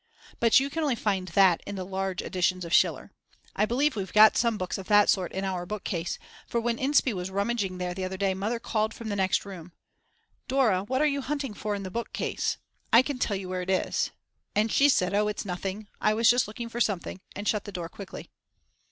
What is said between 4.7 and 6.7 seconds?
of that sort in our bookcase, for